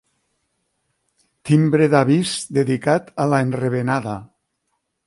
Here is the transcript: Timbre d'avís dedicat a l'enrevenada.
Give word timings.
Timbre 1.49 1.89
d'avís 1.93 2.35
dedicat 2.59 3.17
a 3.27 3.31
l'enrevenada. 3.35 4.19